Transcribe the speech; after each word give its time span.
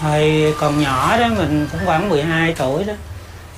Hồi 0.00 0.54
còn 0.60 0.80
nhỏ 0.80 1.18
đó 1.20 1.28
mình 1.38 1.68
cũng 1.72 1.80
khoảng 1.84 2.08
12 2.08 2.54
tuổi 2.58 2.84
đó 2.84 2.92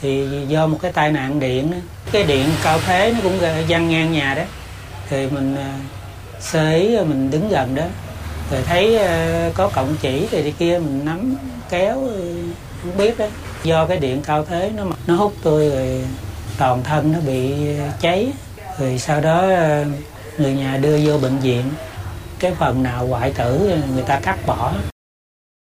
thì 0.03 0.29
do 0.49 0.67
một 0.67 0.79
cái 0.83 0.93
tai 0.93 1.13
nạn 1.13 1.41
điện 1.41 1.71
đó, 1.71 1.77
cái 2.13 2.23
điện 2.25 2.49
cao 2.63 2.79
thế 2.87 3.13
nó 3.13 3.21
cũng 3.23 3.39
văng 3.69 3.89
ngang 3.89 4.13
nhà 4.13 4.35
đó. 4.35 4.43
Thì 5.09 5.27
mình 5.27 5.57
à, 5.57 5.75
sơ 6.41 6.73
ý 6.73 6.99
mình 6.99 7.31
đứng 7.31 7.49
gần 7.49 7.75
đó 7.75 7.83
rồi 8.51 8.63
thấy 8.67 8.99
à, 8.99 9.51
có 9.55 9.69
cọng 9.69 9.97
chỉ 10.01 10.27
thì 10.31 10.43
đi 10.43 10.51
kia 10.51 10.79
mình 10.79 11.05
nắm 11.05 11.37
kéo 11.71 12.09
à, 12.09 12.19
không 12.83 12.97
biết 12.97 13.19
đó. 13.19 13.27
Do 13.65 13.87
cái 13.87 13.97
điện 13.97 14.23
cao 14.23 14.45
thế 14.45 14.71
nó 14.77 14.85
nó 15.07 15.17
hút 15.17 15.35
tôi 15.43 15.71
rồi 15.71 16.05
toàn 16.59 16.83
thân 16.83 17.13
nó 17.13 17.19
bị 17.27 17.55
cháy 18.01 18.33
rồi 18.79 18.99
sau 18.99 19.21
đó 19.21 19.43
người 20.39 20.53
nhà 20.53 20.77
đưa 20.77 20.99
vô 21.05 21.19
bệnh 21.19 21.39
viện. 21.39 21.63
Cái 22.39 22.53
phần 22.59 22.83
nào 22.83 23.07
hoại 23.07 23.33
tử 23.33 23.71
người 23.95 24.03
ta 24.03 24.21
cắt 24.21 24.47
bỏ 24.47 24.73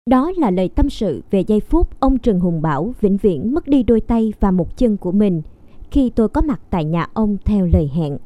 đó 0.07 0.33
là 0.37 0.51
lời 0.51 0.69
tâm 0.69 0.91
sự 0.91 1.23
về 1.31 1.41
giây 1.41 1.61
phút 1.61 2.01
ông 2.01 2.19
Trần 2.19 2.41
Hùng 2.41 2.63
Bảo 2.63 2.95
vĩnh 3.01 3.17
viễn 3.17 3.55
mất 3.55 3.69
đi 3.69 3.83
đôi 3.83 4.01
tay 4.01 4.33
và 4.41 4.51
một 4.51 4.77
chân 4.77 4.97
của 4.97 5.13
mình 5.13 5.43
khi 5.91 6.11
tôi 6.11 6.29
có 6.29 6.41
mặt 6.41 6.61
tại 6.71 6.85
nhà 6.85 7.07
ông 7.15 7.37
theo 7.45 7.67
lời 7.73 7.91
hẹn. 7.95 8.17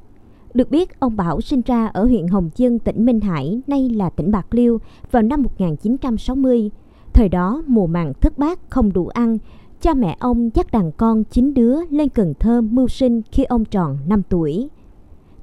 Được 0.55 0.71
biết, 0.71 1.01
ông 1.01 1.17
Bảo 1.17 1.41
sinh 1.41 1.63
ra 1.67 1.87
ở 1.87 2.05
huyện 2.05 2.27
Hồng 2.27 2.51
Dân, 2.57 2.79
tỉnh 2.79 3.05
Minh 3.05 3.21
Hải, 3.21 3.61
nay 3.67 3.91
là 3.91 4.11
tỉnh 4.11 4.31
Bạc 4.31 4.47
Liêu, 4.51 4.79
vào 5.11 5.23
năm 5.23 5.43
1960. 5.43 6.71
Thời 7.13 7.29
đó, 7.29 7.63
mùa 7.67 7.87
màng 7.87 8.13
thất 8.21 8.39
bát 8.39 8.59
không 8.69 8.93
đủ 8.93 9.07
ăn, 9.07 9.39
cha 9.81 9.95
mẹ 9.95 10.17
ông 10.21 10.51
dắt 10.55 10.73
đàn 10.73 10.93
con 10.93 11.25
chín 11.25 11.55
đứa 11.55 11.77
lên 11.91 12.09
Cần 12.09 12.35
Thơ 12.41 12.61
mưu 12.61 12.89
sinh 12.89 13.23
khi 13.33 13.45
ông 13.45 13.65
tròn 13.65 13.99
5 14.07 14.23
tuổi. 14.29 14.69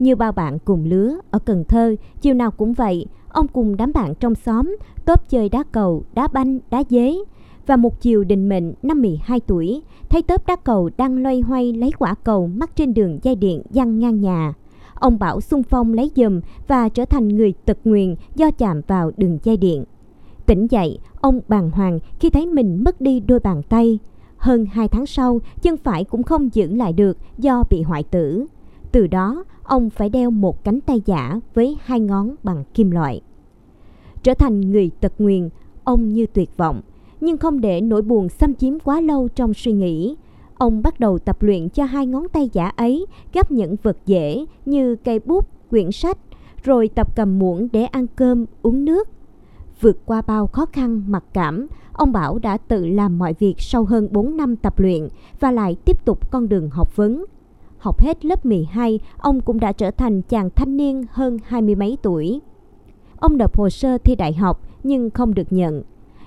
Như 0.04 0.16
bao 0.16 0.32
bạn 0.32 0.60
cùng 0.66 0.86
lứa 0.86 1.16
ở 1.32 1.40
Cần 1.40 1.64
Thơ, 1.64 1.96
chiều 2.22 2.34
nào 2.34 2.52
cũng 2.52 2.74
vậy, 2.74 3.06
ông 3.30 3.48
cùng 3.48 3.78
đám 3.78 3.92
bạn 3.94 4.16
trong 4.16 4.36
xóm 4.36 4.78
tốp 5.06 5.30
chơi 5.30 5.50
đá 5.50 5.64
cầu, 5.72 6.04
đá 6.14 6.28
banh, 6.28 6.60
đá 6.70 6.84
dế. 6.90 7.16
Và 7.66 7.76
một 7.76 8.02
chiều 8.02 8.24
định 8.24 8.50
mệnh 8.50 8.74
năm 8.84 9.02
12 9.02 9.40
tuổi, 9.40 9.82
thấy 10.10 10.22
tớp 10.22 10.48
đá 10.48 10.56
cầu 10.56 10.90
đang 10.98 11.24
loay 11.24 11.42
hoay 11.42 11.74
lấy 11.74 11.92
quả 11.92 12.16
cầu 12.24 12.48
mắc 12.48 12.76
trên 12.76 12.94
đường 12.94 13.20
dây 13.24 13.36
điện 13.36 13.62
văng 13.70 14.00
ngang 14.00 14.22
nhà. 14.22 14.54
Ông 14.94 15.20
Bảo 15.20 15.42
xung 15.42 15.64
phong 15.64 15.94
lấy 15.94 16.12
giùm 16.16 16.42
và 16.68 16.90
trở 16.90 17.06
thành 17.06 17.28
người 17.28 17.54
tật 17.66 17.78
nguyền 17.84 18.16
do 18.36 18.52
chạm 18.52 18.82
vào 18.88 19.12
đường 19.18 19.38
dây 19.44 19.58
điện. 19.58 19.84
Tỉnh 20.46 20.68
dậy, 20.72 21.00
ông 21.22 21.40
bàng 21.48 21.72
hoàng 21.72 22.00
khi 22.20 22.30
thấy 22.30 22.46
mình 22.46 22.84
mất 22.84 23.02
đi 23.02 23.20
đôi 23.20 23.40
bàn 23.40 23.62
tay. 23.70 24.00
Hơn 24.38 24.66
2 24.66 24.88
tháng 24.88 25.06
sau, 25.06 25.40
chân 25.62 25.78
phải 25.78 26.04
cũng 26.04 26.24
không 26.24 26.50
giữ 26.54 26.68
lại 26.76 26.94
được 26.94 27.18
do 27.38 27.64
bị 27.70 27.82
hoại 27.82 28.04
tử. 28.04 28.48
Từ 28.94 29.08
đó, 29.08 29.44
ông 29.64 29.90
phải 29.90 30.10
đeo 30.10 30.32
một 30.32 30.64
cánh 30.64 30.82
tay 30.82 31.02
giả 31.06 31.40
với 31.54 31.78
hai 31.84 32.00
ngón 32.00 32.36
bằng 32.44 32.64
kim 32.74 32.92
loại. 32.92 33.22
Trở 34.24 34.34
thành 34.34 34.62
người 34.72 34.92
tật 35.00 35.14
nguyền, 35.20 35.50
ông 35.84 36.14
như 36.14 36.26
tuyệt 36.26 36.58
vọng, 36.58 36.82
nhưng 37.22 37.38
không 37.38 37.62
để 37.62 37.82
nỗi 37.82 38.02
buồn 38.02 38.30
xâm 38.30 38.56
chiếm 38.56 38.80
quá 38.80 39.02
lâu 39.02 39.28
trong 39.28 39.54
suy 39.54 39.72
nghĩ. 39.72 40.16
Ông 40.58 40.82
bắt 40.82 41.00
đầu 41.00 41.20
tập 41.20 41.44
luyện 41.44 41.70
cho 41.70 41.84
hai 41.84 42.08
ngón 42.08 42.28
tay 42.30 42.50
giả 42.54 42.68
ấy 42.68 43.06
gấp 43.34 43.52
những 43.52 43.76
vật 43.84 43.98
dễ 44.06 44.46
như 44.66 44.96
cây 44.96 45.20
bút, 45.20 45.48
quyển 45.70 45.92
sách, 45.92 46.18
rồi 46.64 46.90
tập 46.96 47.16
cầm 47.16 47.40
muỗng 47.40 47.68
để 47.72 47.86
ăn 47.86 48.08
cơm, 48.16 48.46
uống 48.62 48.86
nước. 48.86 49.10
Vượt 49.82 50.06
qua 50.06 50.22
bao 50.22 50.48
khó 50.48 50.66
khăn, 50.66 51.04
mặc 51.08 51.24
cảm, 51.34 51.68
ông 51.94 52.12
Bảo 52.12 52.40
đã 52.40 52.58
tự 52.58 52.86
làm 52.88 53.18
mọi 53.18 53.34
việc 53.40 53.56
sau 53.58 53.86
hơn 53.86 54.08
4 54.12 54.38
năm 54.38 54.56
tập 54.56 54.80
luyện 54.80 55.08
và 55.40 55.52
lại 55.52 55.76
tiếp 55.86 56.06
tục 56.06 56.32
con 56.32 56.50
đường 56.50 56.70
học 56.70 56.96
vấn. 56.96 57.26
Học 57.84 58.02
hết 58.02 58.26
lớp 58.26 58.46
12, 58.46 59.00
ông 59.18 59.42
cũng 59.42 59.60
đã 59.60 59.72
trở 59.72 59.92
thành 59.92 60.22
chàng 60.22 60.50
thanh 60.56 60.78
niên 60.78 61.06
hơn 61.12 61.38
hai 61.46 61.62
mươi 61.62 61.76
mấy 61.76 61.98
tuổi. 62.02 62.42
Ông 63.20 63.38
nộp 63.38 63.58
hồ 63.58 63.70
sơ 63.70 63.98
thi 63.98 64.16
đại 64.16 64.34
học 64.34 64.62
nhưng 64.84 65.10
không 65.10 65.34
được 65.34 65.48
nhận. 65.50 65.84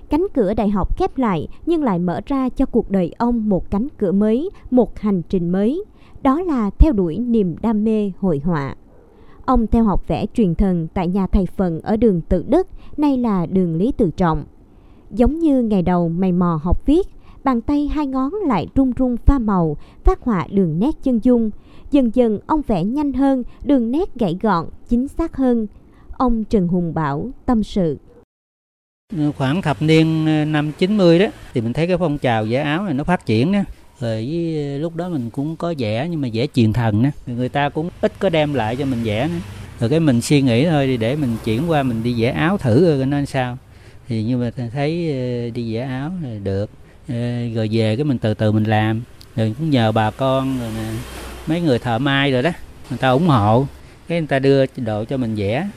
Cánh 0.08 0.26
cửa 0.34 0.54
đại 0.54 0.68
học 0.68 0.98
khép 0.98 1.18
lại 1.18 1.48
nhưng 1.66 1.82
lại 1.82 1.98
mở 1.98 2.20
ra 2.26 2.48
cho 2.48 2.66
cuộc 2.66 2.90
đời 2.90 3.12
ông 3.18 3.48
một 3.48 3.70
cánh 3.70 3.88
cửa 3.98 4.12
mới, 4.12 4.50
một 4.70 4.98
hành 4.98 5.22
trình 5.22 5.48
mới. 5.48 5.84
Đó 6.22 6.40
là 6.40 6.70
theo 6.70 6.92
đuổi 6.92 7.18
niềm 7.18 7.56
đam 7.60 7.84
mê 7.84 8.12
hội 8.20 8.40
họa. 8.44 8.74
Ông 9.44 9.66
theo 9.66 9.84
học 9.84 10.08
vẽ 10.08 10.26
truyền 10.34 10.54
thần 10.54 10.88
tại 10.94 11.08
nhà 11.08 11.26
thầy 11.26 11.46
Phần 11.46 11.80
ở 11.80 11.96
đường 11.96 12.20
Tự 12.20 12.44
Đức, 12.48 12.66
nay 12.96 13.18
là 13.18 13.46
đường 13.46 13.76
Lý 13.76 13.92
Tự 13.92 14.10
Trọng. 14.16 14.44
Giống 15.10 15.38
như 15.38 15.62
ngày 15.62 15.82
đầu 15.82 16.08
mày 16.08 16.32
mò 16.32 16.60
học 16.62 16.86
viết, 16.86 17.06
bàn 17.46 17.60
tay 17.60 17.86
hai 17.86 18.06
ngón 18.06 18.30
lại 18.46 18.66
run 18.74 18.92
run 18.92 19.16
pha 19.16 19.38
màu, 19.38 19.76
phát 20.04 20.20
họa 20.20 20.46
đường 20.50 20.78
nét 20.78 20.90
chân 21.02 21.20
dung. 21.22 21.50
Dần 21.90 22.10
dần 22.14 22.38
ông 22.46 22.62
vẽ 22.66 22.84
nhanh 22.84 23.12
hơn, 23.12 23.42
đường 23.64 23.90
nét 23.90 24.14
gãy 24.14 24.36
gọn, 24.42 24.66
chính 24.88 25.08
xác 25.08 25.36
hơn. 25.36 25.66
Ông 26.12 26.44
Trần 26.44 26.68
Hùng 26.68 26.94
Bảo 26.94 27.30
tâm 27.46 27.62
sự. 27.62 27.98
Ờ, 29.16 29.32
khoảng 29.32 29.62
thập 29.62 29.82
niên 29.82 30.26
ờ, 30.26 30.44
năm 30.44 30.72
90 30.78 31.18
đó 31.18 31.26
thì 31.54 31.60
mình 31.60 31.72
thấy 31.72 31.86
cái 31.86 31.96
phong 31.98 32.18
trào 32.18 32.44
vẽ 32.44 32.56
áo 32.56 32.84
này 32.84 32.94
nó 32.94 33.04
phát 33.04 33.26
triển 33.26 33.52
đó. 33.52 33.60
Rồi 34.00 34.28
với 34.30 34.72
ờ, 34.72 34.78
lúc 34.78 34.96
đó 34.96 35.08
mình 35.08 35.30
cũng 35.30 35.56
có 35.56 35.74
vẽ 35.78 36.08
nhưng 36.10 36.20
mà 36.20 36.28
vẽ 36.32 36.46
truyền 36.54 36.72
thần 36.72 37.02
á 37.02 37.10
Người 37.26 37.48
ta 37.48 37.68
cũng 37.68 37.90
ít 38.00 38.12
có 38.18 38.28
đem 38.28 38.54
lại 38.54 38.76
cho 38.76 38.84
mình 38.84 39.02
vẽ 39.04 39.28
nữa. 39.28 39.40
Rồi 39.80 39.90
cái 39.90 40.00
mình 40.00 40.20
suy 40.20 40.42
nghĩ 40.42 40.66
thôi 40.66 40.96
để 40.96 41.16
mình 41.16 41.36
chuyển 41.44 41.70
qua 41.70 41.82
mình 41.82 42.02
đi 42.02 42.22
vẽ 42.22 42.30
áo 42.30 42.58
thử 42.58 42.96
rồi 42.96 43.06
nó 43.06 43.24
sao. 43.24 43.58
Thì 44.08 44.24
nhưng 44.24 44.40
mà 44.40 44.50
thấy 44.72 44.90
đi 45.54 45.74
vẽ 45.74 45.80
áo 45.80 46.10
là 46.22 46.38
được. 46.42 46.70
Rồi 47.54 47.68
về 47.72 47.96
cái 47.96 48.04
mình 48.04 48.18
từ 48.18 48.34
từ 48.34 48.52
mình 48.52 48.64
làm. 48.64 49.02
Rồi 49.36 49.54
cũng 49.58 49.70
nhờ 49.70 49.92
bà 49.92 50.10
con 50.10 50.60
rồi 50.60 50.70
mấy 51.46 51.60
người 51.60 51.78
thợ 51.78 51.98
may 51.98 52.32
rồi 52.32 52.42
đó. 52.42 52.50
Người 52.90 52.98
ta 52.98 53.08
ủng 53.08 53.28
hộ. 53.28 53.66
Cái 54.08 54.20
người 54.20 54.26
ta 54.26 54.38
đưa 54.38 54.64
độ 54.76 55.04
cho 55.04 55.16
mình 55.16 55.34
vẽ 55.34 55.68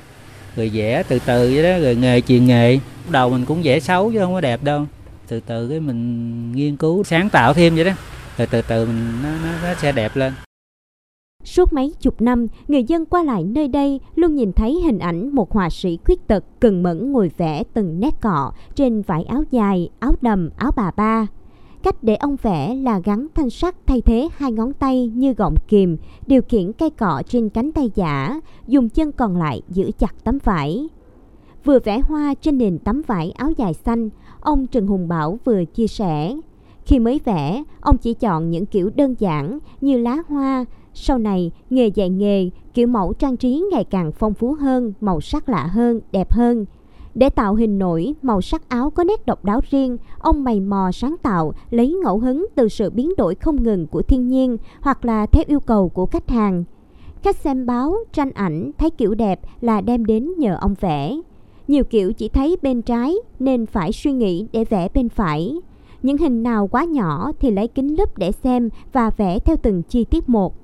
rồi 0.55 0.69
vẽ 0.73 1.03
từ 1.07 1.19
từ 1.25 1.51
vậy 1.53 1.63
đó 1.63 1.79
rồi 1.83 1.95
nghề 1.95 2.21
truyền 2.21 2.45
nghề 2.45 2.79
đầu 3.09 3.29
mình 3.29 3.45
cũng 3.45 3.61
vẽ 3.63 3.79
xấu 3.79 4.11
chứ 4.11 4.19
không 4.19 4.33
có 4.33 4.41
đẹp 4.41 4.63
đâu 4.63 4.85
từ 5.27 5.39
từ 5.39 5.69
cái 5.69 5.79
mình 5.79 6.51
nghiên 6.51 6.77
cứu 6.77 7.03
sáng 7.03 7.29
tạo 7.29 7.53
thêm 7.53 7.75
vậy 7.75 7.85
đó 7.85 7.91
rồi 8.37 8.47
từ 8.51 8.61
từ 8.61 8.85
mình 8.85 9.23
nó, 9.23 9.29
nó, 9.29 9.51
nó 9.63 9.73
sẽ 9.81 9.91
đẹp 9.91 10.15
lên 10.15 10.33
Suốt 11.43 11.73
mấy 11.73 11.93
chục 12.01 12.21
năm, 12.21 12.47
người 12.67 12.83
dân 12.83 13.05
qua 13.05 13.23
lại 13.23 13.43
nơi 13.43 13.67
đây 13.67 13.99
luôn 14.15 14.35
nhìn 14.35 14.51
thấy 14.53 14.81
hình 14.85 14.99
ảnh 14.99 15.35
một 15.35 15.51
họa 15.51 15.69
sĩ 15.69 15.97
khuyết 16.05 16.27
tật 16.27 16.45
cần 16.59 16.83
mẫn 16.83 17.11
ngồi 17.11 17.31
vẽ 17.37 17.63
từng 17.73 17.99
nét 17.99 18.21
cọ 18.21 18.51
trên 18.75 19.01
vải 19.01 19.23
áo 19.23 19.43
dài, 19.51 19.89
áo 19.99 20.13
đầm, 20.21 20.49
áo 20.57 20.71
bà 20.75 20.91
ba. 20.91 21.27
Cách 21.83 22.03
để 22.03 22.15
ông 22.15 22.35
vẽ 22.41 22.75
là 22.75 22.99
gắn 22.99 23.27
thanh 23.35 23.49
sắt 23.49 23.75
thay 23.87 24.01
thế 24.01 24.29
hai 24.37 24.51
ngón 24.51 24.73
tay 24.73 25.07
như 25.07 25.33
gọng 25.33 25.55
kìm, 25.67 25.97
điều 26.27 26.41
khiển 26.41 26.73
cây 26.73 26.89
cọ 26.89 27.21
trên 27.27 27.49
cánh 27.49 27.71
tay 27.71 27.91
giả, 27.95 28.39
dùng 28.67 28.89
chân 28.89 29.11
còn 29.11 29.37
lại 29.37 29.61
giữ 29.69 29.91
chặt 29.99 30.23
tấm 30.23 30.37
vải. 30.43 30.87
Vừa 31.63 31.79
vẽ 31.79 31.99
hoa 31.99 32.33
trên 32.33 32.57
nền 32.57 32.79
tấm 32.79 33.01
vải 33.07 33.31
áo 33.31 33.51
dài 33.57 33.73
xanh, 33.73 34.09
ông 34.39 34.67
Trần 34.67 34.87
Hùng 34.87 35.07
Bảo 35.07 35.39
vừa 35.45 35.65
chia 35.65 35.87
sẻ. 35.87 36.35
Khi 36.85 36.99
mới 36.99 37.19
vẽ, 37.25 37.63
ông 37.81 37.97
chỉ 37.97 38.13
chọn 38.13 38.49
những 38.49 38.65
kiểu 38.65 38.89
đơn 38.95 39.15
giản 39.19 39.59
như 39.81 39.97
lá 39.97 40.17
hoa. 40.27 40.65
Sau 41.01 41.17
này, 41.17 41.51
nghề 41.69 41.87
dạy 41.87 42.09
nghề, 42.09 42.49
kiểu 42.73 42.87
mẫu 42.87 43.13
trang 43.13 43.37
trí 43.37 43.63
ngày 43.71 43.83
càng 43.83 44.11
phong 44.11 44.33
phú 44.33 44.53
hơn, 44.53 44.93
màu 45.01 45.21
sắc 45.21 45.49
lạ 45.49 45.67
hơn, 45.67 45.99
đẹp 46.11 46.31
hơn– 46.31 46.65
để 47.15 47.29
tạo 47.29 47.55
hình 47.55 47.79
nổi, 47.79 48.13
màu 48.21 48.41
sắc 48.41 48.69
áo 48.69 48.89
có 48.89 49.03
nét 49.03 49.25
độc 49.25 49.45
đáo 49.45 49.61
riêng, 49.69 49.97
ông 50.19 50.43
mày 50.43 50.59
mò 50.59 50.91
sáng 50.93 51.15
tạo, 51.21 51.53
lấy 51.69 51.97
ngẫu 52.03 52.19
hứng 52.19 52.47
từ 52.55 52.67
sự 52.67 52.89
biến 52.89 53.11
đổi 53.17 53.35
không 53.35 53.63
ngừng 53.63 53.87
của 53.87 54.01
thiên 54.01 54.27
nhiên 54.27 54.57
hoặc 54.81 55.05
là 55.05 55.25
theo 55.25 55.43
yêu 55.47 55.59
cầu 55.59 55.89
của 55.89 56.05
khách 56.05 56.29
hàng. 56.29 56.63
Khách 57.21 57.35
xem 57.35 57.65
báo, 57.65 57.95
tranh 58.13 58.31
ảnh, 58.31 58.71
thấy 58.77 58.89
kiểu 58.89 59.15
đẹp 59.15 59.39
là 59.61 59.81
đem 59.81 60.05
đến 60.05 60.29
nhờ 60.37 60.57
ông 60.61 60.75
vẽ. 60.79 61.15
Nhiều 61.67 61.83
kiểu 61.83 62.13
chỉ 62.13 62.29
thấy 62.29 62.57
bên 62.61 62.81
trái 62.81 63.15
nên 63.39 63.65
phải 63.65 63.91
suy 63.91 64.11
nghĩ 64.11 64.47
để 64.51 64.65
vẽ 64.65 64.87
bên 64.93 65.09
phải. 65.09 65.55
Những 66.03 66.17
hình 66.17 66.43
nào 66.43 66.67
quá 66.67 66.83
nhỏ 66.83 67.31
thì 67.39 67.51
lấy 67.51 67.67
kính 67.67 67.95
lúp 67.99 68.17
để 68.17 68.31
xem 68.31 68.69
và 68.93 69.09
vẽ 69.17 69.39
theo 69.39 69.55
từng 69.61 69.83
chi 69.83 70.03
tiết 70.03 70.29
một. 70.29 70.55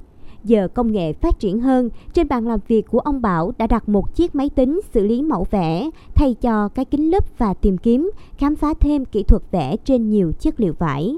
Giờ 0.46 0.68
công 0.68 0.92
nghệ 0.92 1.14
phát 1.14 1.40
triển 1.40 1.60
hơn, 1.60 1.90
trên 2.14 2.28
bàn 2.28 2.48
làm 2.48 2.60
việc 2.68 2.88
của 2.92 3.00
ông 3.00 3.22
Bảo 3.22 3.52
đã 3.58 3.68
đặt 3.68 3.90
một 3.90 4.16
chiếc 4.16 4.36
máy 4.36 4.50
tính 4.50 4.82
xử 4.94 5.08
lý 5.08 5.22
mẫu 5.22 5.48
vẽ, 5.52 5.90
thay 6.16 6.34
cho 6.34 6.70
cái 6.70 6.86
kính 6.86 7.12
lúp 7.12 7.38
và 7.38 7.54
tìm 7.54 7.78
kiếm, 7.78 8.12
khám 8.38 8.56
phá 8.56 8.74
thêm 8.80 9.06
kỹ 9.06 9.24
thuật 9.24 9.42
vẽ 9.52 9.76
trên 9.78 10.10
nhiều 10.10 10.32
chất 10.40 10.60
liệu 10.60 10.74
vải. 10.80 11.18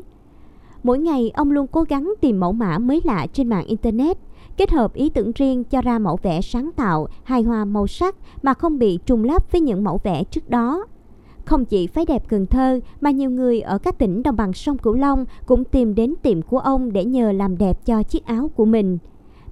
Mỗi 0.83 1.00
ngày 1.00 1.31
ông 1.33 1.51
luôn 1.51 1.68
cố 1.68 1.83
gắng 1.83 2.13
tìm 2.21 2.39
mẫu 2.39 2.51
mã 2.51 2.77
mới 2.77 3.01
lạ 3.03 3.27
trên 3.33 3.50
mạng 3.50 3.65
Internet, 3.65 4.18
kết 4.57 4.71
hợp 4.71 4.94
ý 4.94 5.09
tưởng 5.09 5.31
riêng 5.31 5.63
cho 5.63 5.81
ra 5.81 6.00
mẫu 6.00 6.19
vẽ 6.21 6.41
sáng 6.41 6.69
tạo, 6.75 7.07
hài 7.23 7.44
hòa 7.44 7.65
màu 7.65 7.88
sắc 7.88 8.15
mà 8.41 8.53
không 8.53 8.80
bị 8.80 9.00
trùng 9.06 9.23
lắp 9.23 9.51
với 9.51 9.62
những 9.62 9.83
mẫu 9.83 10.00
vẽ 10.03 10.23
trước 10.23 10.50
đó. 10.50 10.85
Không 11.45 11.65
chỉ 11.65 11.88
phái 11.88 12.06
đẹp 12.06 12.23
Cần 12.27 12.45
Thơ 12.45 12.80
mà 13.01 13.12
nhiều 13.12 13.30
người 13.30 13.62
ở 13.62 13.77
các 13.77 13.97
tỉnh 13.97 14.23
đồng 14.23 14.35
bằng 14.35 14.53
sông 14.53 14.77
Cửu 14.77 14.94
Long 14.94 15.25
cũng 15.45 15.63
tìm 15.63 15.95
đến 15.95 16.13
tiệm 16.21 16.41
của 16.41 16.59
ông 16.59 16.94
để 16.94 17.06
nhờ 17.06 17.31
làm 17.31 17.57
đẹp 17.57 17.85
cho 17.85 18.03
chiếc 18.03 18.25
áo 18.25 18.51
của 18.56 18.65
mình 18.65 18.97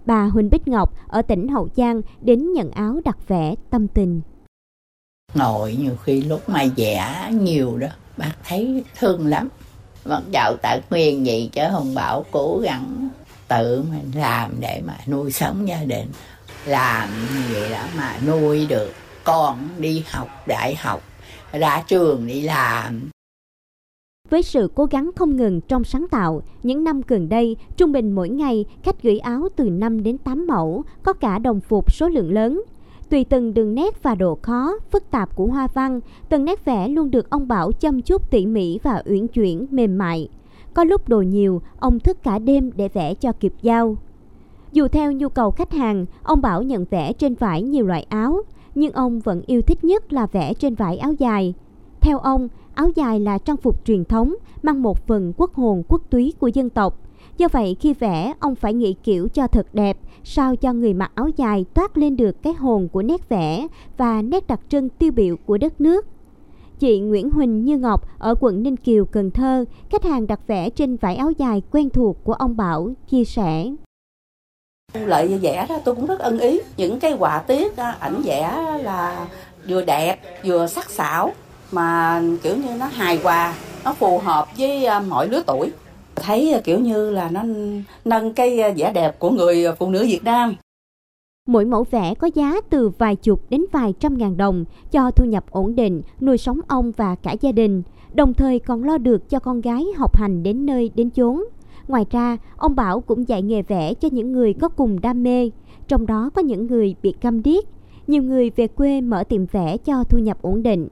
bà 0.05 0.23
Huỳnh 0.23 0.49
Bích 0.49 0.67
Ngọc 0.67 0.93
ở 1.07 1.21
tỉnh 1.21 1.47
Hậu 1.47 1.69
Giang 1.75 2.01
đến 2.21 2.53
nhận 2.53 2.71
áo 2.71 2.99
đặt 3.05 3.17
vẽ 3.27 3.55
tâm 3.69 3.87
tình. 3.87 4.21
Ngồi 5.33 5.75
nhiều 5.75 5.95
khi 6.03 6.21
lúc 6.21 6.49
mà 6.49 6.65
vẽ 6.75 7.29
nhiều 7.31 7.77
đó, 7.77 7.87
bác 8.17 8.31
thấy 8.47 8.83
thương 8.99 9.27
lắm. 9.27 9.49
Mặc 10.05 10.23
dạo 10.31 10.55
tại 10.61 10.81
nguyên 10.89 11.23
vậy 11.23 11.49
chứ 11.53 11.61
không 11.71 11.95
Bảo 11.95 12.25
cố 12.31 12.59
gắng 12.63 13.09
tự 13.47 13.83
mình 13.91 14.11
làm 14.15 14.51
để 14.59 14.81
mà 14.85 14.97
nuôi 15.07 15.31
sống 15.31 15.67
gia 15.67 15.83
đình. 15.83 16.07
Làm 16.65 17.09
như 17.09 17.41
vậy 17.53 17.69
đó 17.69 17.83
mà 17.97 18.17
nuôi 18.25 18.65
được 18.65 18.93
con 19.23 19.69
đi 19.77 20.03
học 20.09 20.27
đại 20.47 20.75
học, 20.75 21.01
ra 21.51 21.83
trường 21.87 22.27
đi 22.27 22.41
làm 22.41 23.09
với 24.29 24.43
sự 24.43 24.69
cố 24.75 24.85
gắng 24.85 25.11
không 25.15 25.35
ngừng 25.35 25.61
trong 25.61 25.83
sáng 25.83 26.07
tạo, 26.11 26.41
những 26.63 26.83
năm 26.83 27.01
gần 27.07 27.29
đây, 27.29 27.57
trung 27.77 27.91
bình 27.91 28.11
mỗi 28.11 28.29
ngày 28.29 28.65
khách 28.83 29.03
gửi 29.03 29.19
áo 29.19 29.47
từ 29.55 29.69
5 29.69 30.03
đến 30.03 30.17
8 30.17 30.47
mẫu, 30.47 30.83
có 31.03 31.13
cả 31.13 31.39
đồng 31.39 31.59
phục 31.59 31.91
số 31.91 32.09
lượng 32.09 32.33
lớn. 32.33 32.63
Tùy 33.09 33.23
từng 33.23 33.53
đường 33.53 33.75
nét 33.75 34.03
và 34.03 34.15
độ 34.15 34.37
khó, 34.41 34.77
phức 34.91 35.11
tạp 35.11 35.35
của 35.35 35.45
hoa 35.45 35.67
văn, 35.73 35.99
từng 36.29 36.45
nét 36.45 36.65
vẽ 36.65 36.87
luôn 36.87 37.11
được 37.11 37.29
ông 37.29 37.47
Bảo 37.47 37.71
chăm 37.71 38.01
chút 38.01 38.31
tỉ 38.31 38.45
mỉ 38.45 38.79
và 38.83 39.03
uyển 39.05 39.27
chuyển, 39.27 39.67
mềm 39.71 39.97
mại. 39.97 40.29
Có 40.73 40.83
lúc 40.83 41.09
đồ 41.09 41.21
nhiều, 41.21 41.61
ông 41.79 41.99
thức 41.99 42.23
cả 42.23 42.39
đêm 42.39 42.71
để 42.75 42.89
vẽ 42.89 43.13
cho 43.13 43.31
kịp 43.31 43.53
giao. 43.61 43.97
Dù 44.71 44.87
theo 44.87 45.11
nhu 45.11 45.29
cầu 45.29 45.51
khách 45.51 45.73
hàng, 45.73 46.05
ông 46.23 46.41
Bảo 46.41 46.63
nhận 46.63 46.85
vẽ 46.89 47.13
trên 47.13 47.35
vải 47.35 47.61
nhiều 47.61 47.87
loại 47.87 48.05
áo, 48.09 48.41
nhưng 48.75 48.91
ông 48.91 49.19
vẫn 49.19 49.41
yêu 49.47 49.61
thích 49.61 49.83
nhất 49.83 50.13
là 50.13 50.25
vẽ 50.25 50.53
trên 50.53 50.75
vải 50.75 50.97
áo 50.97 51.13
dài. 51.13 51.53
Theo 52.05 52.19
ông, 52.19 52.47
áo 52.75 52.89
dài 52.95 53.19
là 53.19 53.37
trang 53.37 53.57
phục 53.57 53.85
truyền 53.85 54.05
thống, 54.05 54.35
mang 54.63 54.81
một 54.81 55.07
phần 55.07 55.33
quốc 55.37 55.53
hồn 55.53 55.83
quốc 55.87 56.01
túy 56.09 56.33
của 56.39 56.47
dân 56.47 56.69
tộc. 56.69 56.99
Do 57.37 57.47
vậy 57.51 57.75
khi 57.79 57.93
vẽ, 57.93 58.33
ông 58.39 58.55
phải 58.55 58.73
nghĩ 58.73 58.95
kiểu 59.03 59.27
cho 59.27 59.47
thật 59.47 59.67
đẹp, 59.73 59.97
sao 60.23 60.55
cho 60.55 60.73
người 60.73 60.93
mặc 60.93 61.11
áo 61.15 61.29
dài 61.37 61.65
toát 61.73 61.97
lên 61.97 62.17
được 62.17 62.43
cái 62.43 62.53
hồn 62.53 62.89
của 62.89 63.01
nét 63.01 63.29
vẽ 63.29 63.67
và 63.97 64.21
nét 64.21 64.47
đặc 64.47 64.59
trưng 64.69 64.89
tiêu 64.89 65.11
biểu 65.11 65.35
của 65.45 65.57
đất 65.57 65.81
nước. 65.81 66.05
Chị 66.79 66.99
Nguyễn 66.99 67.29
Huỳnh 67.29 67.65
Như 67.65 67.77
Ngọc 67.77 68.07
ở 68.19 68.35
quận 68.39 68.63
Ninh 68.63 68.77
Kiều, 68.77 69.05
Cần 69.05 69.31
Thơ, 69.31 69.65
khách 69.89 70.03
hàng 70.03 70.27
đặt 70.27 70.39
vẽ 70.47 70.69
trên 70.69 70.95
vải 70.95 71.15
áo 71.15 71.31
dài 71.37 71.61
quen 71.71 71.89
thuộc 71.89 72.23
của 72.23 72.33
ông 72.33 72.57
Bảo, 72.57 72.89
chia 73.09 73.23
sẻ. 73.23 73.65
Lợi 74.93 75.37
vẽ 75.37 75.65
đó 75.69 75.79
tôi 75.85 75.95
cũng 75.95 76.05
rất 76.05 76.19
ân 76.19 76.39
ý. 76.39 76.59
Những 76.77 76.99
cái 76.99 77.11
họa 77.11 77.39
tiết 77.39 77.77
ảnh 77.77 78.21
vẽ 78.25 78.79
là 78.83 79.27
vừa 79.67 79.85
đẹp, 79.85 80.17
vừa 80.45 80.67
sắc 80.67 80.89
sảo, 80.89 81.31
mà 81.71 82.21
kiểu 82.43 82.57
như 82.57 82.69
nó 82.79 82.85
hài 82.85 83.17
hòa, 83.17 83.53
nó 83.83 83.93
phù 83.93 84.19
hợp 84.19 84.47
với 84.57 84.85
à, 84.85 84.99
mọi 84.99 85.27
lứa 85.27 85.43
tuổi. 85.47 85.71
Thấy 86.15 86.53
à, 86.53 86.61
kiểu 86.63 86.79
như 86.79 87.11
là 87.11 87.29
nó 87.29 87.43
nâng 88.05 88.33
cái 88.33 88.59
à, 88.59 88.73
vẻ 88.77 88.91
đẹp 88.93 89.19
của 89.19 89.29
người 89.29 89.65
phụ 89.79 89.89
nữ 89.89 90.05
Việt 90.05 90.23
Nam. 90.23 90.55
Mỗi 91.47 91.65
mẫu 91.65 91.83
vẽ 91.91 92.13
có 92.15 92.29
giá 92.33 92.61
từ 92.69 92.89
vài 92.97 93.15
chục 93.15 93.49
đến 93.49 93.65
vài 93.71 93.93
trăm 93.99 94.17
ngàn 94.17 94.37
đồng 94.37 94.65
cho 94.91 95.11
thu 95.11 95.25
nhập 95.25 95.45
ổn 95.51 95.75
định, 95.75 96.01
nuôi 96.21 96.37
sống 96.37 96.59
ông 96.67 96.91
và 96.97 97.15
cả 97.15 97.35
gia 97.41 97.51
đình, 97.51 97.83
đồng 98.13 98.33
thời 98.33 98.59
còn 98.59 98.83
lo 98.83 98.97
được 98.97 99.29
cho 99.29 99.39
con 99.39 99.61
gái 99.61 99.85
học 99.97 100.17
hành 100.17 100.43
đến 100.43 100.65
nơi 100.65 100.91
đến 100.95 101.09
chốn. 101.09 101.43
Ngoài 101.87 102.05
ra, 102.11 102.37
ông 102.57 102.75
Bảo 102.75 103.01
cũng 103.01 103.27
dạy 103.27 103.41
nghề 103.41 103.61
vẽ 103.61 103.93
cho 103.93 104.09
những 104.11 104.31
người 104.31 104.53
có 104.53 104.69
cùng 104.69 105.01
đam 105.01 105.23
mê, 105.23 105.49
trong 105.87 106.05
đó 106.05 106.29
có 106.35 106.41
những 106.41 106.67
người 106.67 106.95
bị 107.01 107.13
câm 107.21 107.43
điếc. 107.43 107.63
Nhiều 108.07 108.23
người 108.23 108.49
về 108.49 108.67
quê 108.67 109.01
mở 109.01 109.23
tiệm 109.23 109.45
vẽ 109.45 109.77
cho 109.77 110.03
thu 110.03 110.17
nhập 110.17 110.37
ổn 110.41 110.63
định. 110.63 110.87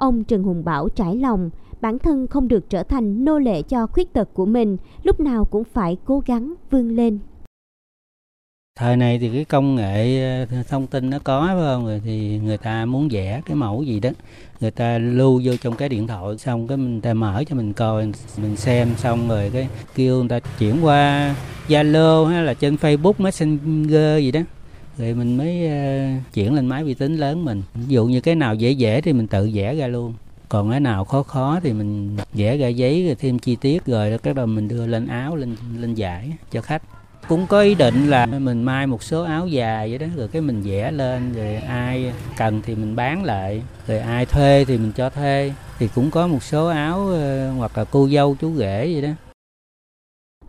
Ông 0.00 0.24
Trần 0.24 0.42
Hùng 0.42 0.64
Bảo 0.64 0.88
trải 0.88 1.16
lòng, 1.16 1.50
bản 1.80 1.98
thân 1.98 2.26
không 2.26 2.48
được 2.48 2.70
trở 2.70 2.82
thành 2.82 3.24
nô 3.24 3.38
lệ 3.38 3.62
cho 3.62 3.86
khuyết 3.86 4.12
tật 4.12 4.28
của 4.34 4.46
mình, 4.46 4.76
lúc 5.02 5.20
nào 5.20 5.44
cũng 5.44 5.64
phải 5.64 5.96
cố 6.04 6.22
gắng 6.26 6.54
vươn 6.70 6.96
lên. 6.96 7.18
Thời 8.78 8.96
này 8.96 9.18
thì 9.18 9.30
cái 9.32 9.44
công 9.44 9.74
nghệ 9.74 10.22
ờ, 10.50 10.62
thông 10.68 10.86
tin 10.86 11.10
nó 11.10 11.18
có 11.24 11.44
phải 11.46 11.56
không? 11.56 11.86
Rồi 11.86 12.00
thì 12.04 12.38
người 12.38 12.58
ta 12.58 12.84
muốn 12.84 13.08
vẽ 13.10 13.42
cái 13.46 13.56
mẫu 13.56 13.82
gì 13.82 14.00
đó 14.00 14.10
người 14.60 14.70
ta 14.70 14.98
lưu 14.98 15.40
vô 15.44 15.52
trong 15.62 15.76
cái 15.76 15.88
điện 15.88 16.06
thoại 16.06 16.38
xong 16.38 16.68
cái 16.68 16.76
mình 16.76 17.00
ta 17.00 17.14
mở 17.14 17.44
cho 17.48 17.56
mình 17.56 17.72
coi 17.72 18.12
mình 18.36 18.56
xem 18.56 18.88
xong 18.96 19.28
rồi 19.28 19.50
cái 19.52 19.68
kêu 19.94 20.18
người 20.18 20.28
ta 20.28 20.40
chuyển 20.58 20.84
qua 20.84 21.34
zalo 21.68 22.24
hay 22.24 22.44
là 22.44 22.54
trên 22.54 22.74
facebook 22.74 23.14
messenger 23.18 24.22
gì 24.22 24.32
đó 24.32 24.40
rồi 25.00 25.14
mình 25.14 25.36
mới 25.36 25.66
uh, 25.66 26.32
chuyển 26.34 26.54
lên 26.54 26.66
máy 26.66 26.84
vi 26.84 26.94
tính 26.94 27.16
lớn 27.16 27.44
mình. 27.44 27.62
Ví 27.74 27.94
dụ 27.94 28.06
như 28.06 28.20
cái 28.20 28.34
nào 28.34 28.54
dễ 28.54 28.70
dễ 28.70 29.00
thì 29.00 29.12
mình 29.12 29.26
tự 29.26 29.50
vẽ 29.54 29.74
ra 29.74 29.86
luôn. 29.86 30.14
Còn 30.48 30.70
cái 30.70 30.80
nào 30.80 31.04
khó 31.04 31.22
khó 31.22 31.60
thì 31.62 31.72
mình 31.72 32.16
vẽ 32.32 32.56
ra 32.56 32.68
giấy 32.68 33.06
rồi 33.06 33.14
thêm 33.14 33.38
chi 33.38 33.56
tiết 33.56 33.86
rồi 33.86 34.18
cái 34.22 34.34
đầu 34.34 34.46
mình 34.46 34.68
đưa 34.68 34.86
lên 34.86 35.06
áo 35.06 35.36
lên 35.36 35.56
lên 35.78 35.94
giải 35.94 36.32
cho 36.52 36.60
khách. 36.60 36.82
Cũng 37.28 37.46
có 37.46 37.60
ý 37.60 37.74
định 37.74 38.10
là 38.10 38.26
mình 38.26 38.62
may 38.62 38.86
một 38.86 39.02
số 39.02 39.22
áo 39.22 39.46
dài 39.46 39.88
vậy 39.88 39.98
đó 39.98 40.06
rồi 40.16 40.28
cái 40.28 40.42
mình 40.42 40.62
vẽ 40.62 40.90
lên 40.90 41.32
rồi 41.32 41.56
ai 41.56 42.12
cần 42.36 42.62
thì 42.64 42.74
mình 42.74 42.96
bán 42.96 43.24
lại 43.24 43.62
rồi 43.86 43.98
ai 43.98 44.26
thuê 44.26 44.64
thì 44.64 44.78
mình 44.78 44.92
cho 44.92 45.10
thuê. 45.10 45.52
Thì 45.78 45.88
cũng 45.94 46.10
có 46.10 46.26
một 46.26 46.42
số 46.42 46.66
áo 46.66 47.00
uh, 47.00 47.58
hoặc 47.58 47.78
là 47.78 47.84
cô 47.84 48.08
dâu 48.08 48.36
chú 48.40 48.56
rể 48.56 48.92
vậy 48.92 49.02
đó 49.02 49.29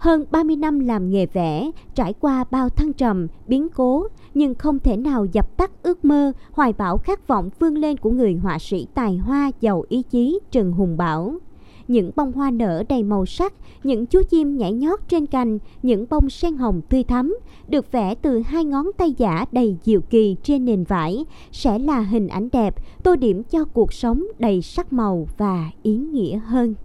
hơn 0.01 0.25
30 0.31 0.55
năm 0.55 0.79
làm 0.79 1.09
nghề 1.09 1.25
vẽ, 1.25 1.71
trải 1.95 2.13
qua 2.19 2.43
bao 2.51 2.69
thăng 2.69 2.93
trầm, 2.93 3.27
biến 3.47 3.69
cố, 3.69 4.07
nhưng 4.33 4.55
không 4.55 4.79
thể 4.79 4.97
nào 4.97 5.25
dập 5.25 5.57
tắt 5.57 5.71
ước 5.83 6.05
mơ, 6.05 6.31
hoài 6.51 6.73
bão 6.73 6.97
khát 6.97 7.27
vọng 7.27 7.49
vươn 7.59 7.75
lên 7.75 7.97
của 7.97 8.11
người 8.11 8.33
họa 8.33 8.59
sĩ 8.59 8.87
tài 8.93 9.17
hoa 9.17 9.51
giàu 9.61 9.83
ý 9.89 10.03
chí 10.09 10.39
Trần 10.51 10.71
Hùng 10.71 10.97
Bảo 10.97 11.39
những 11.87 12.11
bông 12.15 12.31
hoa 12.31 12.51
nở 12.51 12.83
đầy 12.89 13.03
màu 13.03 13.25
sắc, 13.25 13.53
những 13.83 14.05
chú 14.05 14.21
chim 14.29 14.57
nhảy 14.57 14.73
nhót 14.73 14.99
trên 15.07 15.25
cành, 15.25 15.59
những 15.83 16.05
bông 16.09 16.29
sen 16.29 16.57
hồng 16.57 16.81
tươi 16.89 17.03
thắm, 17.03 17.37
được 17.67 17.91
vẽ 17.91 18.15
từ 18.15 18.41
hai 18.45 18.65
ngón 18.65 18.87
tay 18.97 19.13
giả 19.17 19.45
đầy 19.51 19.77
diệu 19.83 20.01
kỳ 20.01 20.35
trên 20.43 20.65
nền 20.65 20.83
vải, 20.83 21.25
sẽ 21.51 21.79
là 21.79 21.99
hình 21.99 22.27
ảnh 22.27 22.49
đẹp, 22.51 22.75
tô 23.03 23.15
điểm 23.15 23.43
cho 23.43 23.65
cuộc 23.65 23.93
sống 23.93 24.23
đầy 24.39 24.61
sắc 24.61 24.93
màu 24.93 25.27
và 25.37 25.69
ý 25.83 25.95
nghĩa 25.95 26.39
hơn. 26.45 26.75